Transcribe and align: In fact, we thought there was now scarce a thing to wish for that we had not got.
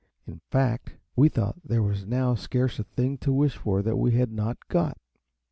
In 0.25 0.41
fact, 0.49 0.95
we 1.15 1.29
thought 1.29 1.57
there 1.63 1.83
was 1.83 2.07
now 2.07 2.33
scarce 2.33 2.79
a 2.79 2.83
thing 2.83 3.19
to 3.19 3.31
wish 3.31 3.55
for 3.55 3.83
that 3.83 3.97
we 3.97 4.13
had 4.13 4.31
not 4.31 4.57
got. 4.67 4.97